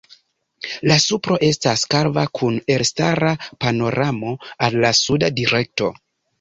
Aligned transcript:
La 0.91 0.95
supro 1.03 1.37
estas 1.47 1.83
kalva 1.91 2.23
kun 2.41 2.57
elstara 2.77 3.35
panoramo 3.67 4.35
al 4.71 4.83
la 4.87 4.95
suda 5.05 5.35
direkto. 5.41 5.95